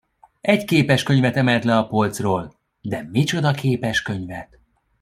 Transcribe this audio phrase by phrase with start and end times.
[0.41, 4.59] Egy képeskönyvet emelt le a polcról, de micsoda képeskönyvet!